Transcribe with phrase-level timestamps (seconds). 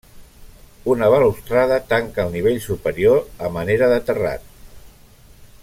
[0.93, 4.49] Una balustrada tanca el nivell superior a manera de terrat.